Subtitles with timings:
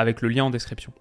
[0.00, 0.92] avec le lien en description.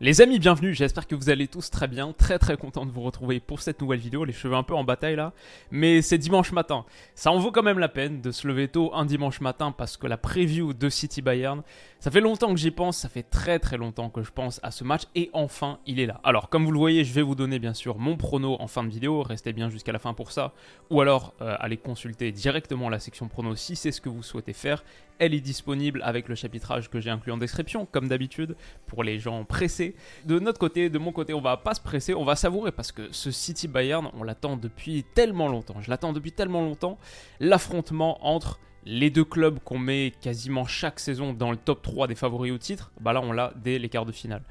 [0.00, 3.00] Les amis, bienvenue, j'espère que vous allez tous très bien, très très content de vous
[3.00, 5.32] retrouver pour cette nouvelle vidéo, les cheveux un peu en bataille là,
[5.72, 6.84] mais c'est dimanche matin,
[7.16, 9.96] ça en vaut quand même la peine de se lever tôt un dimanche matin parce
[9.96, 11.64] que la preview de City Bayern,
[11.98, 14.70] ça fait longtemps que j'y pense, ça fait très très longtemps que je pense à
[14.70, 16.20] ce match et enfin il est là.
[16.22, 18.84] Alors comme vous le voyez, je vais vous donner bien sûr mon prono en fin
[18.84, 20.52] de vidéo, restez bien jusqu'à la fin pour ça,
[20.90, 24.52] ou alors euh, allez consulter directement la section prono si c'est ce que vous souhaitez
[24.52, 24.84] faire,
[25.18, 29.18] elle est disponible avec le chapitrage que j'ai inclus en description, comme d'habitude, pour les
[29.18, 29.94] gens pressés.
[30.24, 32.92] De notre côté, de mon côté, on va pas se presser, on va savourer parce
[32.92, 35.80] que ce City Bayern, on l'attend depuis tellement longtemps.
[35.80, 36.98] Je l'attends depuis tellement longtemps.
[37.40, 42.14] L'affrontement entre les deux clubs qu'on met quasiment chaque saison dans le top 3 des
[42.14, 44.42] favoris au titre, bah là on l'a dès les quarts de finale.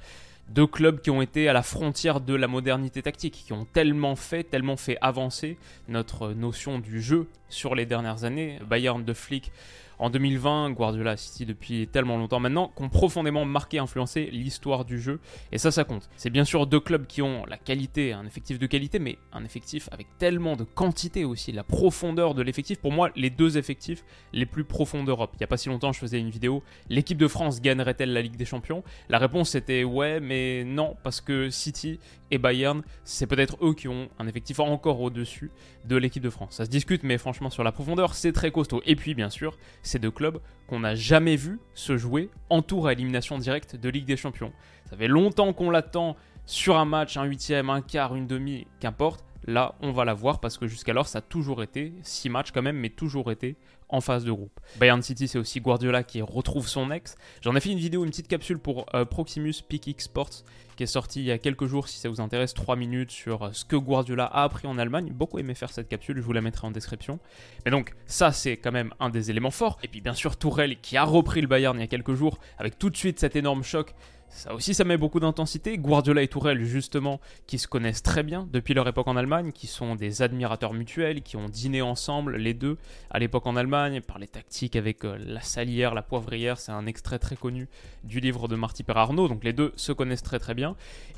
[0.50, 4.16] Deux clubs qui ont été à la frontière de la modernité tactique, qui ont tellement
[4.16, 5.58] fait, tellement fait avancer
[5.90, 8.60] notre notion du jeu sur les dernières années.
[8.66, 9.52] Bayern de Flick
[10.00, 15.00] en 2020, Guardiola City depuis tellement longtemps maintenant, qui ont profondément marqué, influencé l'histoire du
[15.00, 15.20] jeu.
[15.52, 16.09] Et ça, ça compte.
[16.17, 19.44] C'est bien sûr deux clubs qui ont la qualité, un effectif de qualité, mais un
[19.44, 22.80] effectif avec tellement de quantité aussi, la profondeur de l'effectif.
[22.80, 25.32] Pour moi, les deux effectifs les plus profonds d'Europe.
[25.33, 26.64] Il n'y a pas si longtemps, je faisais une vidéo.
[26.89, 28.83] L'équipe de France gagnerait-elle la Ligue des Champions?
[29.10, 31.99] La réponse était ouais, mais non, parce que City
[32.30, 35.52] et Bayern, c'est peut-être eux qui ont un effectif encore au-dessus
[35.86, 36.55] de l'équipe de France.
[36.55, 38.82] Ça se discute, mais franchement, sur la profondeur, c'est très costaud.
[38.86, 42.87] Et puis, bien sûr, ces deux clubs qu'on n'a jamais vu se jouer en tour
[42.87, 44.53] à élimination directe de Ligue des Champions.
[44.89, 46.15] Ça fait longtemps qu'on l'attend
[46.45, 49.23] sur un match, un huitième, un quart, une demi, qu'importe.
[49.45, 52.61] Là, on va la voir parce que jusqu'alors, ça a toujours été, six matchs quand
[52.61, 53.55] même, mais toujours été
[53.89, 54.59] en phase de groupe.
[54.77, 57.15] Bayern City, c'est aussi Guardiola qui retrouve son ex.
[57.42, 60.43] J'en ai fait une vidéo, une petite capsule pour euh, Proximus Peak Sports
[60.77, 63.43] qui est sortie il y a quelques jours, si ça vous intéresse, 3 minutes sur
[63.43, 65.11] euh, ce que Guardiola a appris en Allemagne.
[65.11, 67.20] Beaucoup aimé faire cette capsule, je vous la mettrai en description.
[67.65, 69.80] Mais donc, ça, c'est quand même un des éléments forts.
[69.83, 72.37] Et puis, bien sûr, Tourelle qui a repris le Bayern il y a quelques jours
[72.58, 73.95] avec tout de suite cet énorme choc
[74.30, 75.77] ça aussi, ça met beaucoup d'intensité.
[75.77, 79.67] Guardiola et Tourelle, justement, qui se connaissent très bien depuis leur époque en Allemagne, qui
[79.67, 82.77] sont des admirateurs mutuels, qui ont dîné ensemble, les deux,
[83.10, 86.60] à l'époque en Allemagne, par les tactiques avec euh, la salière, la poivrière.
[86.60, 87.67] C'est un extrait très connu
[88.04, 89.27] du livre de Marty Perarno.
[89.27, 90.76] Donc les deux se connaissent très très bien.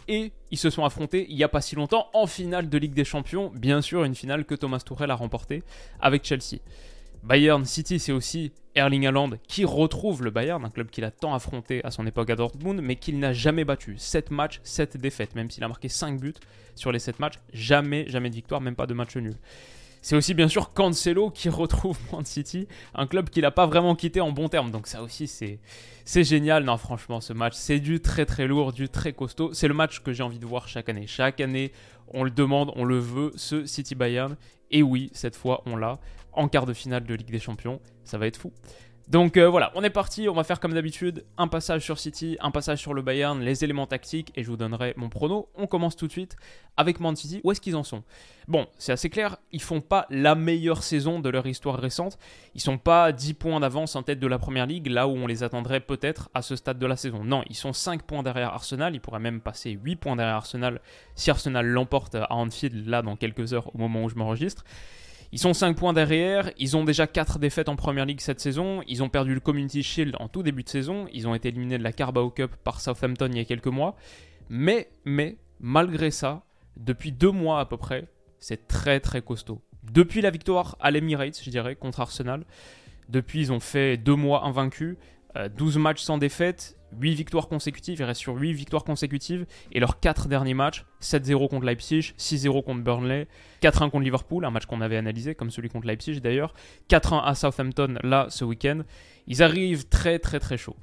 [0.08, 2.94] Et ils se sont affrontés il n'y a pas si longtemps en finale de Ligue
[2.94, 3.52] des Champions.
[3.56, 5.64] Bien sûr, une finale que Thomas Tourelle a remportée
[6.00, 6.60] avec Chelsea.
[7.24, 11.34] Bayern City, c'est aussi Erling Haaland qui retrouve le Bayern, un club qu'il a tant
[11.34, 13.96] affronté à son époque à Dortmund, mais qu'il n'a jamais battu.
[13.98, 16.34] 7 matchs, 7 défaites, même s'il a marqué 5 buts
[16.76, 19.36] sur les 7 matchs, jamais, jamais de victoire, même pas de match nul.
[20.02, 23.96] C'est aussi bien sûr Cancelo qui retrouve Man City, un club qu'il n'a pas vraiment
[23.96, 24.72] quitté en bon terme.
[24.72, 26.64] Donc ça aussi c'est génial.
[26.64, 29.54] Non franchement ce match c'est du très très lourd, du très costaud.
[29.54, 31.06] C'est le match que j'ai envie de voir chaque année.
[31.06, 31.74] Chaque année
[32.08, 34.38] on le demande, on le veut, ce City Bayern.
[34.72, 36.00] Et oui cette fois on l'a
[36.34, 37.82] en quart de finale de Ligue des Champions.
[38.04, 38.54] Ça va être fou.
[39.10, 42.38] Donc euh, voilà, on est parti, on va faire comme d'habitude un passage sur City,
[42.42, 45.50] un passage sur le Bayern, les éléments tactiques et je vous donnerai mon prono.
[45.56, 46.36] On commence tout de suite
[46.78, 47.42] avec Man City.
[47.44, 48.04] Où est-ce qu'ils en sont?
[48.48, 52.20] Bon, c'est assez clair, ils font pas la meilleure saison de leur histoire récente.
[52.54, 55.26] Ils sont pas 10 points d'avance en tête de la Première Ligue, là où on
[55.26, 57.24] les attendrait peut-être à ce stade de la saison.
[57.24, 60.82] Non, ils sont 5 points derrière Arsenal, ils pourraient même passer 8 points derrière Arsenal
[61.16, 64.64] si Arsenal l'emporte à Anfield là dans quelques heures au moment où je m'enregistre.
[65.32, 68.82] Ils sont 5 points derrière, ils ont déjà 4 défaites en Première Ligue cette saison,
[68.88, 71.78] ils ont perdu le Community Shield en tout début de saison, ils ont été éliminés
[71.78, 73.96] de la Carabao Cup par Southampton il y a quelques mois.
[74.50, 76.42] Mais, mais, malgré ça,
[76.78, 78.08] depuis 2 mois à peu près,
[78.40, 79.62] c'est très très costaud.
[79.84, 82.44] Depuis la victoire à l'Emirates, je dirais, contre Arsenal,
[83.08, 84.98] depuis ils ont fait 2 mois invaincus,
[85.56, 89.80] 12 euh, matchs sans défaite, 8 victoires consécutives, ils restent sur 8 victoires consécutives, et
[89.80, 93.28] leurs 4 derniers matchs, 7-0 contre Leipzig, 6-0 contre Burnley,
[93.62, 96.54] 4-1 contre Liverpool, un match qu'on avait analysé, comme celui contre Leipzig d'ailleurs,
[96.90, 98.82] 4-1 à Southampton là ce week-end,
[99.28, 100.76] ils arrivent très très très chaud.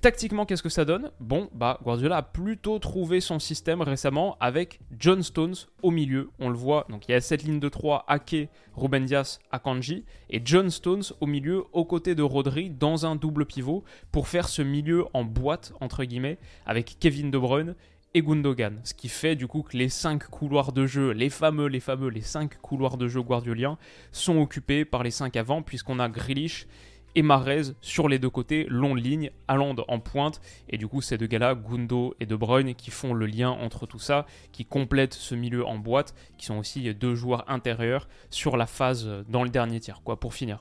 [0.00, 4.80] Tactiquement, qu'est-ce que ça donne Bon, bah Guardiola a plutôt trouvé son système récemment avec
[4.98, 6.30] John Stones au milieu.
[6.38, 10.06] On le voit, donc il y a cette ligne de 3, Ake, Ruben Dias, Akanji,
[10.30, 14.48] et John Stones au milieu, aux côtés de Rodri, dans un double pivot, pour faire
[14.48, 17.74] ce milieu en boîte, entre guillemets, avec Kevin De Bruyne
[18.14, 18.80] et Gundogan.
[18.84, 22.08] Ce qui fait du coup que les 5 couloirs de jeu, les fameux, les fameux,
[22.08, 23.76] les 5 couloirs de jeu guardioliens,
[24.12, 26.66] sont occupés par les 5 avant, puisqu'on a Grealish
[27.14, 31.18] et Marez sur les deux côtés, long ligne, Haaland en pointe, et du coup ces
[31.18, 35.14] deux gars-là, Gundo et De Bruyne, qui font le lien entre tout ça, qui complètent
[35.14, 39.50] ce milieu en boîte, qui sont aussi deux joueurs intérieurs sur la phase dans le
[39.50, 40.60] dernier tiers, pour finir.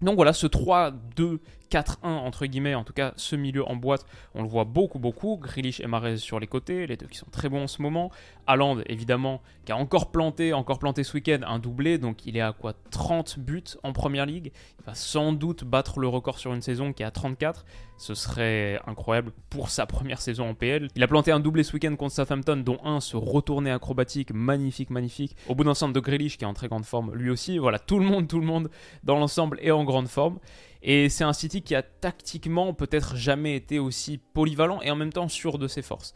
[0.00, 1.38] Donc voilà, ce 3-2
[1.70, 5.36] 4-1 entre guillemets, en tout cas ce milieu en boîte, on le voit beaucoup beaucoup.
[5.36, 8.10] Grealish et Mahrez sur les côtés, les deux qui sont très bons en ce moment.
[8.46, 12.40] Haaland évidemment qui a encore planté, encore planté ce week-end un doublé, donc il est
[12.40, 14.52] à quoi 30 buts en première ligue.
[14.78, 17.64] Il va sans doute battre le record sur une saison qui est à 34.
[17.98, 20.88] Ce serait incroyable pour sa première saison en PL.
[20.94, 24.90] Il a planté un doublé ce week-end contre Southampton, dont un se retourné acrobatique, magnifique,
[24.90, 25.36] magnifique.
[25.48, 27.58] Au bout d'ensemble de Grealish qui est en très grande forme lui aussi.
[27.58, 28.70] Voilà, tout le monde, tout le monde
[29.02, 30.38] dans l'ensemble est en grande forme.
[30.82, 35.12] Et c'est un City qui a tactiquement peut-être jamais été aussi polyvalent et en même
[35.12, 36.14] temps sûr de ses forces.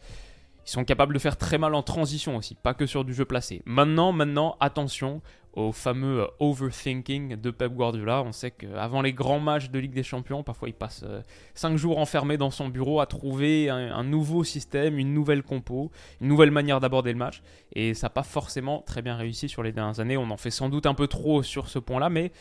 [0.65, 3.25] Ils sont capables de faire très mal en transition aussi, pas que sur du jeu
[3.25, 3.61] placé.
[3.65, 5.21] Maintenant, maintenant, attention
[5.53, 8.23] au fameux euh, overthinking de Pep Guardiola.
[8.23, 11.05] On sait qu'avant les grands matchs de Ligue des Champions, parfois il passe
[11.53, 15.91] 5 euh, jours enfermé dans son bureau à trouver un, nouveau système, une nouvelle compo,
[16.21, 17.43] une nouvelle manière d'aborder le match.
[17.73, 20.17] Et ça n'a pas forcément très bien réussi sur les dernières années.
[20.17, 22.31] On en fait sans doute un peu trop sur ce point-là, mais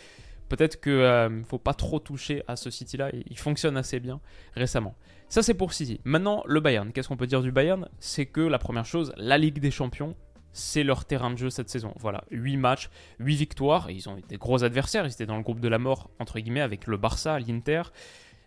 [0.53, 3.09] Peut-être qu'il ne euh, faut pas trop toucher à ce City-là.
[3.31, 4.21] Il fonctionne assez bien
[4.55, 4.95] récemment.
[5.31, 5.99] Ça, c'est pour City.
[6.05, 6.93] Maintenant, le Bayern.
[6.93, 7.89] Qu'est-ce qu'on peut dire du Bayern?
[8.01, 10.15] C'est que la première chose, la Ligue des Champions,
[10.53, 11.95] c'est leur terrain de jeu cette saison.
[11.97, 13.91] Voilà, 8 matchs, 8 victoires.
[13.91, 15.07] Ils ont été gros adversaires.
[15.07, 17.85] Ils étaient dans le groupe de la mort, entre guillemets, avec le Barça, l'Inter.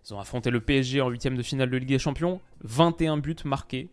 [0.08, 2.40] Ils ont affronté le PSG en huitième de finale de Ligue des Champions.
[2.62, 3.90] 21 buts marqués,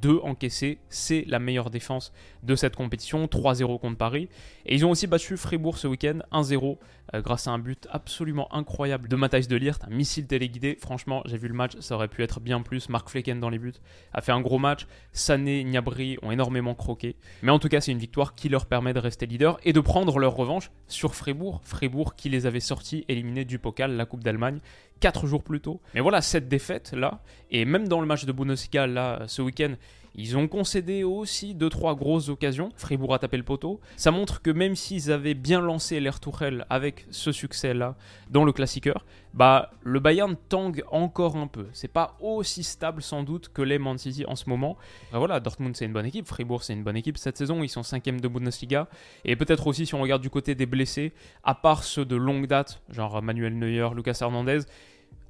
[0.00, 2.12] 2 encaissés, c'est la meilleure défense
[2.42, 4.28] de cette compétition, 3-0 contre Paris.
[4.66, 6.78] Et ils ont aussi battu Fribourg ce week-end, 1-0,
[7.14, 10.76] euh, grâce à un but absolument incroyable de Matthijs de Ligt, un missile téléguidé.
[10.80, 12.88] Franchement, j'ai vu le match, ça aurait pu être bien plus.
[12.88, 13.74] Marc Flecken dans les buts
[14.12, 14.86] a fait un gros match.
[15.12, 17.16] Sané, Gnabry ont énormément croqué.
[17.42, 19.80] Mais en tout cas, c'est une victoire qui leur permet de rester leader et de
[19.80, 21.60] prendre leur revanche sur Fribourg.
[21.64, 24.60] Fribourg qui les avait sortis, éliminés du Pokal, la Coupe d'Allemagne,
[25.02, 25.80] 4 jours plus tôt.
[25.94, 29.74] Mais voilà, cette défaite là, et même dans le match de Bundesliga là, ce week-end,
[30.14, 32.70] ils ont concédé aussi 2-3 grosses occasions.
[32.76, 33.80] Fribourg a tapé le poteau.
[33.96, 37.96] Ça montre que même s'ils avaient bien lancé l'air Tourelle avec ce succès-là
[38.30, 41.66] dans le classiqueur, bah le Bayern tangue encore un peu.
[41.72, 44.76] C'est pas aussi stable sans doute que les Man City en ce moment.
[45.12, 47.62] Bah, voilà, Dortmund c'est une bonne équipe, Fribourg c'est une bonne équipe cette saison.
[47.62, 48.88] Ils sont 5 de Bundesliga.
[49.24, 51.12] Et peut-être aussi si on regarde du côté des blessés,
[51.42, 54.60] à part ceux de longue date, genre Manuel Neuer, Lucas Hernandez,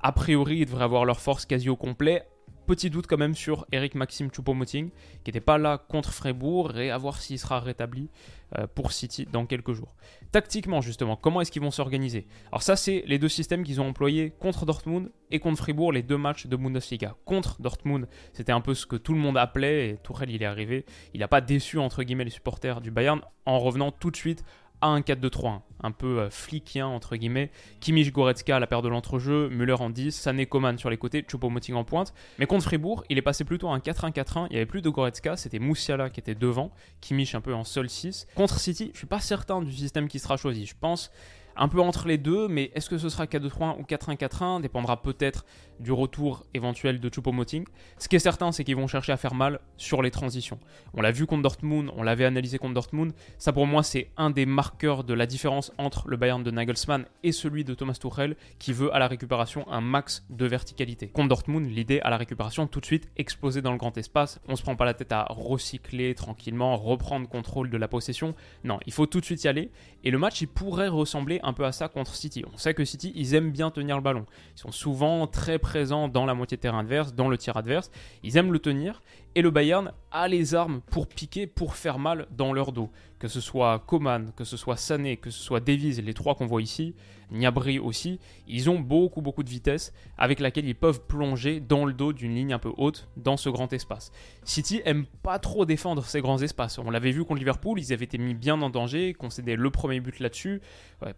[0.02, 2.26] a priori, ils devraient avoir leur force quasi au complet,
[2.66, 6.93] Petit doute quand même sur Eric Maxime Choupo-Moting, qui n'était pas là contre Freiburg, et
[6.93, 8.08] à voir s'il sera rétabli
[8.56, 9.96] euh, pour City dans quelques jours.
[10.31, 12.28] Tactiquement, justement, comment est-ce qu'ils vont s'organiser?
[12.52, 16.02] Alors ça, c'est les deux systèmes qu'ils ont employés contre Dortmund et contre Fribourg, les
[16.02, 17.16] deux matchs de Bundesliga.
[17.25, 20.46] Contre Dortmund, c'était un peu ce que tout le monde appelait, et Tourelle, il est
[20.46, 20.87] arrivé.
[21.14, 24.44] Il n'a pas déçu, entre guillemets, les supporters du Bayern en revenant tout de suite
[24.82, 27.50] à un 4-2-3-1, un peu euh, entre guillemets.
[27.81, 31.25] Kimmich Goretzka à la paire de l'entrejeu, Müller en 10, Sané Coman sur les côtés,
[31.26, 32.12] Choupo-Moting en pointe.
[32.38, 34.90] Mais contre Fribourg, il est passé plutôt à un 4-1-4-1, il n'y avait plus de
[34.90, 38.26] Goretzka, c'était Moussiala qui était devant, Kimmich un peu en seul 6.
[38.35, 40.66] Contre City, je suis pas certain du système qui sera choisi.
[40.66, 41.11] Je pense
[41.56, 45.44] un peu entre les deux, mais est-ce que ce sera 4-2-3-1 ou 4-1-4-1 dépendra peut-être
[45.82, 47.64] du retour éventuel de Choupo-Moting.
[47.99, 50.59] Ce qui est certain, c'est qu'ils vont chercher à faire mal sur les transitions.
[50.94, 53.12] On l'a vu contre Dortmund, on l'avait analysé contre Dortmund.
[53.38, 57.06] Ça, pour moi, c'est un des marqueurs de la différence entre le Bayern de Nagelsmann
[57.23, 61.09] et celui de Thomas Tuchel, qui veut à la récupération un max de verticalité.
[61.09, 64.40] Contre Dortmund, l'idée à la récupération, tout de suite exploser dans le grand espace.
[64.49, 68.35] On se prend pas la tête à recycler tranquillement, reprendre contrôle de la possession.
[68.64, 69.71] Non, il faut tout de suite y aller.
[70.04, 72.44] Et le match, il pourrait ressembler un peu à ça contre City.
[72.52, 74.26] On sait que City, ils aiment bien tenir le ballon.
[74.56, 77.90] Ils sont souvent très présents dans la moitié de terrain adverse, dans le tir adverse.
[78.22, 79.02] Ils aiment le tenir.
[79.35, 82.91] Et le Bayern a les armes pour piquer, pour faire mal dans leur dos.
[83.19, 86.47] Que ce soit Coman, que ce soit Sané, que ce soit Davies, les trois qu'on
[86.47, 86.95] voit ici,
[87.31, 91.95] Niabri aussi, ils ont beaucoup beaucoup de vitesse avec laquelle ils peuvent plonger dans le
[91.95, 94.12] dos d'une ligne un peu haute dans ce grand espace.
[94.45, 96.79] City aime pas trop défendre ces grands espaces.
[96.79, 100.01] On l'avait vu contre Liverpool, ils avaient été mis bien en danger, concédé le premier
[100.01, 100.61] but là-dessus,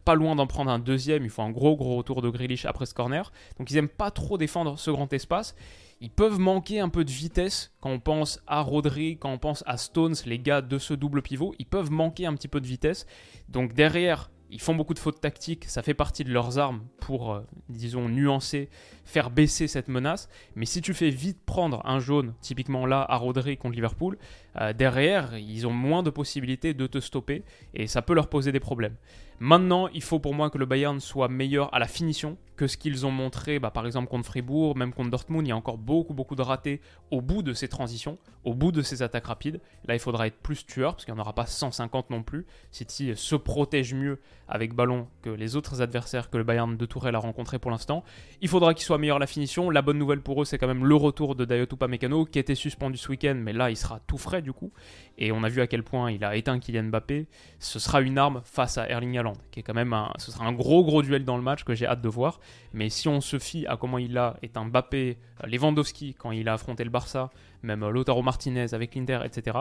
[0.04, 2.87] pas loin d'en prendre un deuxième, il faut un gros gros retour de Grealish après
[2.87, 3.33] ce corner.
[3.59, 5.56] Donc ils aiment pas trop défendre ce grand espace
[6.04, 9.64] ils peuvent manquer un peu de vitesse quand on pense à Rodri, quand on pense
[9.66, 12.66] à Stones, les gars de ce double pivot, ils peuvent manquer un petit peu de
[12.66, 13.06] vitesse.
[13.49, 17.32] Donc derrière, ils font beaucoup de fautes tactiques, ça fait partie de leurs armes pour,
[17.32, 18.68] euh, disons, nuancer,
[19.06, 20.28] faire baisser cette menace.
[20.56, 24.18] Mais si tu fais vite prendre un jaune, typiquement là à Rodri contre Liverpool,
[24.61, 28.52] euh, derrière, ils ont moins de possibilités de te stopper et ça peut leur poser
[28.52, 28.96] des problèmes.
[29.40, 32.76] Maintenant, il faut pour moi que le Bayern soit meilleur à la finition que ce
[32.76, 35.46] qu'ils ont montré, bah, par exemple contre Fribourg, même contre Dortmund.
[35.46, 38.72] Il y a encore beaucoup, beaucoup de ratés au bout de ces transitions, au bout
[38.72, 39.60] de ces attaques rapides.
[39.86, 42.46] Là, il faudra être plus tueur parce qu'il n'y en aura pas 150 non plus.
[42.70, 47.14] City se protège mieux avec ballon que les autres adversaires que le Bayern de Tourelle
[47.14, 48.04] a rencontrés pour l'instant.
[48.40, 49.70] Il faudra qu'il soit meilleur à la finition.
[49.70, 52.54] La bonne nouvelle pour eux, c'est quand même le retour de Dayot Upamecano qui était
[52.54, 54.72] suspendu ce week-end, mais là, il sera tout frais du coup.
[55.18, 57.26] Et on a vu à quel point il a éteint Kylian Mbappé.
[57.58, 60.44] Ce sera une arme face à Erling Haaland, qui est quand même un, ce sera
[60.44, 62.40] un gros gros duel dans le match que j'ai hâte de voir.
[62.72, 66.48] Mais si on se fie à comment il a éteint Mbappé, euh, Lewandowski quand il
[66.48, 67.30] a affronté le Barça,
[67.62, 69.58] même euh, Lautaro Martinez avec l'Inter, etc.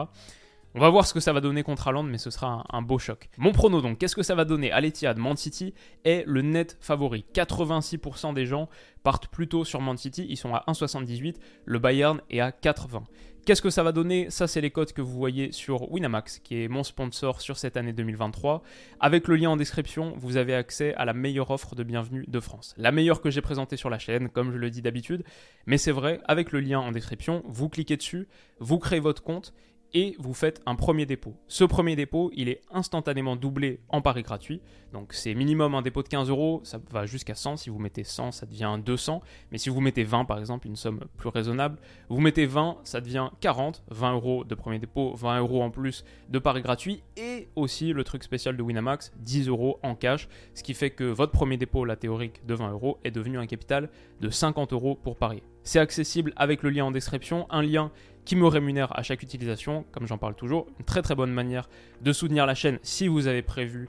[0.76, 2.98] On va voir ce que ça va donner contre Haaland, mais ce sera un, beau
[2.98, 3.28] choc.
[3.38, 5.16] Mon prono donc, qu'est-ce que ça va donner à l'Etihad?
[5.18, 5.72] Man City
[6.04, 7.24] est le net favori.
[7.32, 8.68] 86% des gens
[9.04, 13.04] partent plutôt sur Man City, ils sont à 1,78, le Bayern est à 4,20.
[13.44, 14.30] Qu'est-ce que ça va donner?
[14.30, 17.76] Ça, c'est les codes que vous voyez sur Winamax, qui est mon sponsor sur cette
[17.76, 18.62] année 2023.
[19.00, 22.40] Avec le lien en description, vous avez accès à la meilleure offre de bienvenue de
[22.40, 22.74] France.
[22.78, 25.24] La meilleure que j'ai présentée sur la chaîne, comme je le dis d'habitude.
[25.66, 28.28] Mais c'est vrai, avec le lien en description, vous cliquez dessus,
[28.60, 29.52] vous créez votre compte
[29.94, 31.34] et vous faites un premier dépôt.
[31.46, 34.60] Ce premier dépôt, il est instantanément doublé en pari gratuit.
[34.92, 37.58] Donc c'est minimum un dépôt de 15 euros, ça va jusqu'à 100.
[37.58, 39.22] Si vous mettez 100, ça devient 200.
[39.52, 43.00] Mais si vous mettez 20 par exemple, une somme plus raisonnable, vous mettez 20, ça
[43.00, 43.84] devient 40.
[43.88, 47.02] 20 euros de premier dépôt, 20 euros en plus de pari gratuit.
[47.16, 50.28] Et aussi le truc spécial de Winamax, 10 euros en cash.
[50.54, 53.46] Ce qui fait que votre premier dépôt, la théorique de 20 euros, est devenu un
[53.46, 55.44] capital de 50 euros pour parier.
[55.66, 57.90] C'est accessible avec le lien en description, un lien
[58.24, 60.66] qui me rémunère à chaque utilisation, comme j'en parle toujours.
[60.78, 61.68] Une très très bonne manière
[62.00, 63.88] de soutenir la chaîne si vous avez prévu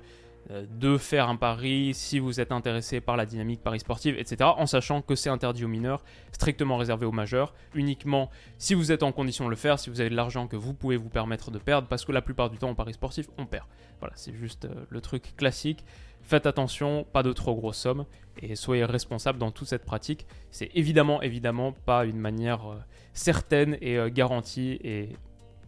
[0.51, 4.51] euh, de faire un pari, si vous êtes intéressé par la dynamique pari sportive, etc.
[4.57, 9.01] En sachant que c'est interdit aux mineurs, strictement réservé aux majeurs, uniquement si vous êtes
[9.01, 11.49] en condition de le faire, si vous avez de l'argent que vous pouvez vous permettre
[11.49, 13.65] de perdre, parce que la plupart du temps en pari sportif, on perd.
[13.99, 15.83] Voilà, c'est juste euh, le truc classique.
[16.25, 18.05] Faites attention, pas de trop grosses sommes
[18.41, 20.25] et soyez responsable dans toute cette pratique.
[20.49, 22.77] C'est évidemment, évidemment pas une manière euh,
[23.13, 25.09] certaine et euh, garantie et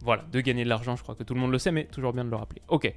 [0.02, 2.12] voilà, de gagner de l'argent, je crois que tout le monde le sait, mais toujours
[2.12, 2.60] bien de le rappeler.
[2.68, 2.92] Ok.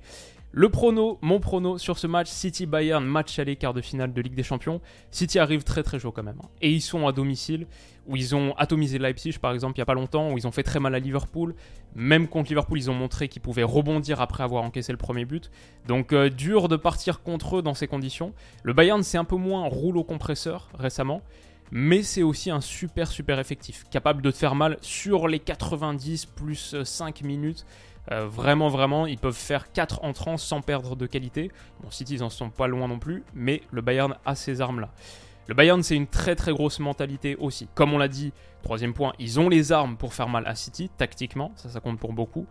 [0.53, 4.22] Le prono, mon prono sur ce match, City Bayern, match aller quart de finale de
[4.22, 4.81] Ligue des Champions.
[5.10, 6.39] City arrive très très chaud quand même.
[6.43, 6.50] Hein.
[6.62, 7.67] Et ils sont à domicile,
[8.05, 10.51] où ils ont atomisé Leipzig par exemple il n'y a pas longtemps, où ils ont
[10.51, 11.55] fait très mal à Liverpool.
[11.96, 15.50] Même contre Liverpool, ils ont montré qu'ils pouvaient rebondir après avoir encaissé le premier but.
[15.88, 18.34] Donc euh, dur de partir contre eux dans ces conditions.
[18.63, 21.22] Le Bayern c'est un peu moins rouleau compresseur récemment
[21.72, 26.25] mais c'est aussi un super super effectif, capable de te faire mal sur les 90
[26.25, 27.65] plus 5 minutes.
[28.12, 31.51] Euh, vraiment, vraiment, ils peuvent faire 4 entrants sans perdre de qualité.
[31.84, 34.89] Bon, City, ils en sont pas loin non plus, mais le Bayern a ces armes-là.
[35.48, 37.67] Le Bayern, c'est une très très grosse mentalité aussi.
[37.75, 38.31] Comme on l'a dit,
[38.63, 42.00] troisième point, ils ont les armes pour faire mal à City, tactiquement, ça, ça compte
[42.00, 42.48] pour beaucoup.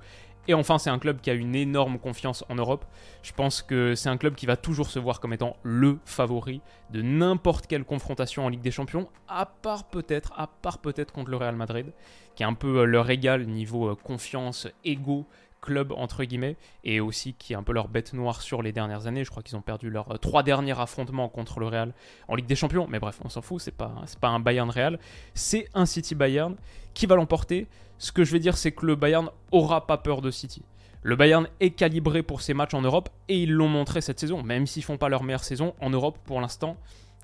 [0.51, 2.85] Et enfin, c'est un club qui a une énorme confiance en Europe.
[3.23, 6.61] Je pense que c'est un club qui va toujours se voir comme étant le favori
[6.91, 11.31] de n'importe quelle confrontation en Ligue des Champions, à part peut-être, à part peut-être contre
[11.31, 11.93] le Real Madrid,
[12.35, 15.25] qui est un peu euh, leur égal niveau euh, confiance, ego,
[15.61, 19.07] club entre guillemets et aussi qui est un peu leur bête noire sur les dernières
[19.07, 19.25] années.
[19.25, 21.93] Je crois qu'ils ont perdu leurs euh, trois derniers affrontements contre le Real
[22.29, 24.71] en Ligue des Champions, mais bref, on s'en fout, c'est pas c'est pas un Bayern
[24.71, 24.99] Real,
[25.35, 26.57] c'est un City Bayern
[26.95, 27.67] qui va l'emporter.
[27.99, 30.63] Ce que je vais dire, c'est que le Bayern aura pas peur de City.
[31.03, 34.43] Le Bayern est calibré pour ses matchs en Europe et ils l'ont montré cette saison,
[34.43, 36.77] même s'ils font pas leur meilleure saison en Europe pour l'instant.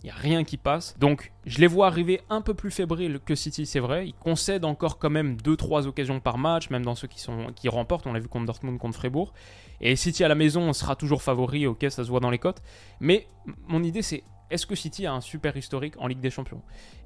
[0.06, 0.96] Il n'y a rien qui passe.
[1.00, 4.06] Donc, je les vois arriver un peu plus fébriles que City, c'est vrai.
[4.06, 7.68] Ils concèdent encore quand même 2-3 occasions par match, même dans ceux qui, sont, qui
[7.68, 8.06] remportent.
[8.06, 9.34] On l'a vu contre Dortmund, contre Fribourg.
[9.80, 12.38] Et City à la maison, on sera toujours favori, ok, ça se voit dans les
[12.38, 12.62] cotes.
[13.00, 13.26] Mais
[13.66, 16.62] mon idée, c'est est-ce que City a un super historique en Ligue des Champions?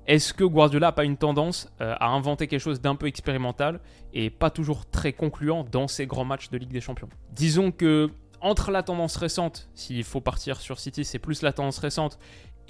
[0.06, 3.80] Est-ce que Guardiola n'a pas une tendance euh, à inventer quelque chose d'un peu expérimental
[4.12, 7.08] et pas toujours très concluant dans ses grands matchs de Ligue des Champions?
[7.32, 11.78] Disons que entre la tendance récente, s'il faut partir sur City, c'est plus la tendance
[11.78, 12.18] récente,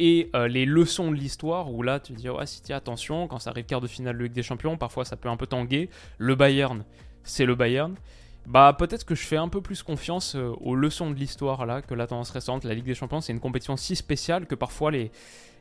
[0.00, 3.66] et euh, les leçons de l'histoire, où là tu dis, ouais, attention, quand ça arrive
[3.66, 5.90] quart de finale de Ligue des Champions, parfois ça peut un peu tanguer.
[6.16, 6.85] Le Bayern,
[7.23, 7.95] c'est le Bayern
[8.47, 11.83] bah peut-être que je fais un peu plus confiance euh, aux leçons de l'histoire là
[11.83, 12.64] que la tendance récente.
[12.64, 15.12] La Ligue des Champions, c'est une compétition si spéciale que parfois les,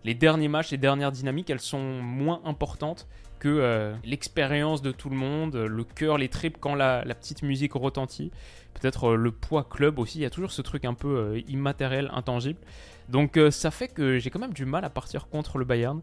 [0.04, 3.08] les derniers matchs, les dernières dynamiques, elles sont moins importantes
[3.40, 7.74] que euh, l'expérience de tout le monde, le cœur, les tripes quand la, petite musique
[7.74, 8.32] retentit.
[8.74, 12.10] Peut-être euh, le poids club aussi, il y a toujours ce truc un peu immatériel,
[12.14, 12.60] intangible.
[13.08, 16.02] Donc ça fait que j'ai quand même du mal à partir contre le Bayern.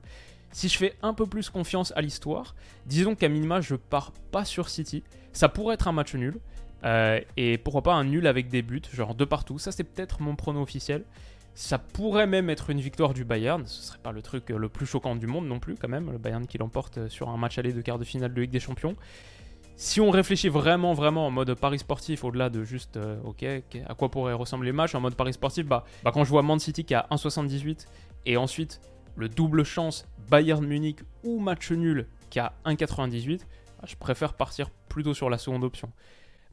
[0.51, 4.45] Si je fais un peu plus confiance à l'histoire, disons qu'à minima je pars pas
[4.45, 5.05] sur City.
[5.33, 6.41] Ça pourrait être un match nul,
[7.37, 9.59] et pourquoi pas un nul avec des buts, genre deux partout.
[9.59, 11.05] Ça, c'est peut-être mon prono officiel.
[11.57, 13.65] Ça pourrait même être une victoire du Bayern.
[13.65, 16.13] Ce serait pas le truc le plus choquant du monde non plus, quand même.
[16.13, 18.61] Le Bayern qui l'emporte sur un match aller de quart de finale de Ligue des
[18.61, 18.95] Champions.
[19.75, 23.43] Si on réfléchit vraiment, vraiment en mode Paris sportif, au-delà de juste, euh, ok,
[23.89, 26.43] à quoi pourraient ressembler les matchs, en mode Paris sportif, bah, bah quand je vois
[26.43, 27.87] Man City qui a 1,78
[28.27, 28.83] et ensuite
[29.17, 34.69] le double chance Bayern Munich ou match nul qui a 1,98, bah, je préfère partir
[34.91, 35.91] plutôt sur la seconde option.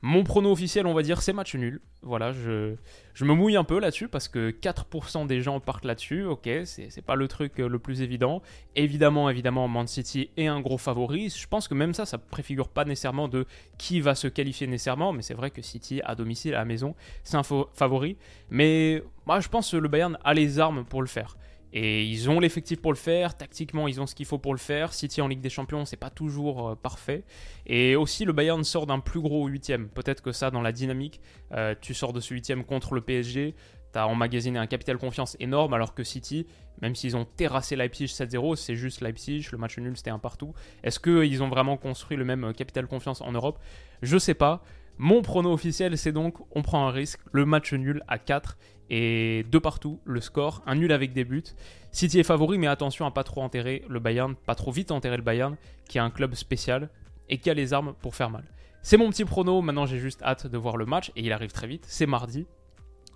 [0.06, 1.80] Mon prono officiel, on va dire, c'est match nul.
[2.02, 2.76] Voilà, je,
[3.14, 6.26] je me mouille un peu là-dessus parce que 4% des gens partent là-dessus.
[6.26, 8.42] Ok, c'est pas le truc euh, le plus évident.
[8.76, 11.30] Évidemment, évidemment, Man City est un gros favori.
[11.30, 13.46] Je pense que même ça, ça préfigure pas nécessairement de
[13.78, 15.14] qui va se qualifier nécessairement.
[15.14, 18.18] Mais c'est vrai que City, à domicile, à la maison, c'est un favori.
[18.50, 21.38] Mais moi, je pense que le Bayern a les armes pour le faire.
[21.76, 24.60] Et ils ont l'effectif pour le faire, tactiquement ils ont ce qu'il faut pour le
[24.60, 24.94] faire.
[24.94, 27.24] City en Ligue des Champions, c'est pas toujours euh, parfait.
[27.66, 29.90] Et aussi le Bayern sort d'un plus gros huitième.
[29.90, 31.20] Peut-être que ça, dans la dynamique,
[31.52, 33.56] euh, tu sors de ce huitième contre le PSG,
[33.92, 36.46] tu as emmagasiné un capital confiance énorme, alors que City,
[36.84, 40.54] même s'ils ont terrassé Leipzig 7-0, c'est juste Leipzig, le match nul c'était un partout.
[40.84, 43.58] Est-ce qu'ils ont vraiment construit le même capital confiance en Europe?
[44.04, 44.62] Je sais pas.
[45.00, 48.58] Mon prono officiel, c'est donc on prend un risque, le match nul à 4
[48.90, 51.44] et deux partout, le score, un nul avec des buts.
[51.92, 55.18] City est favori, mais attention à pas trop enterrer le Bayern, pas trop vite enterrer
[55.18, 55.56] le Bayern,
[55.88, 56.90] qui est un club spécial
[57.30, 58.44] et qui a les armes pour faire mal.
[58.82, 61.52] C'est mon petit prono, maintenant j'ai juste hâte de voir le match, et il arrive
[61.52, 62.46] très vite, c'est mardi.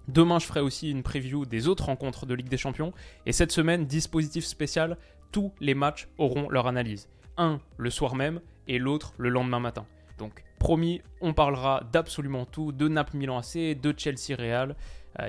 [0.08, 2.94] Demain, je ferai aussi une preview des autres rencontres de Ligue des Champions,
[3.26, 4.98] et cette semaine, dispositif spécial,
[5.34, 7.10] tous les matchs auront leur analyse.
[7.36, 9.86] Un le soir même, et l'autre le lendemain matin.
[10.18, 14.76] Donc, promis, on parlera d'absolument tout, de Naples Milan AC, de Chelsea Real,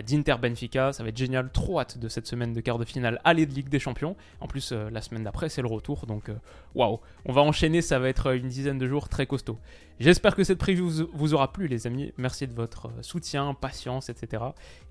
[0.07, 0.93] d'Inter Benfica.
[0.93, 1.51] Ça va être génial.
[1.51, 4.17] Trop hâte de cette semaine de quart de finale aller de Ligue des Champions.
[4.41, 6.07] En plus, euh, la semaine d'après, c'est le retour.
[6.07, 6.35] Donc, euh,
[6.75, 7.83] waouh, on va enchaîner.
[7.83, 9.59] Ça va être une dizaine de jours très costaud.
[10.01, 12.13] J'espère que cette preview vous aura plu, les amis.
[12.17, 14.43] Merci de votre soutien, patience, etc.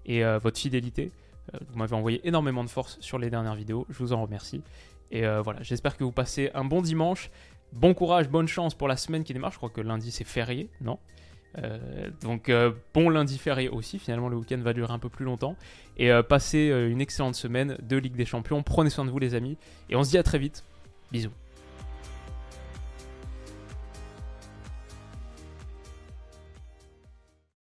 [0.06, 1.12] Et votre fidélité.
[1.70, 3.86] Vous m'avez envoyé énormément de force sur les dernières vidéos.
[3.89, 4.62] Je vous en remercie.
[5.12, 7.32] Et voilà, j'espère que vous passez un bon dimanche.
[7.74, 9.51] Bon courage, bonne chance pour la semaine qui démarre.
[9.51, 11.00] Je crois que lundi c'est férié, non?
[11.58, 15.25] Euh, donc euh, bon lundi férié aussi, finalement le week-end va durer un peu plus
[15.25, 15.55] longtemps.
[15.98, 18.64] Et euh, passez une excellente semaine de Ligue des Champions.
[18.64, 19.57] Prenez soin de vous les amis.
[19.90, 20.64] Et on se dit à très vite.
[21.12, 21.31] Bisous.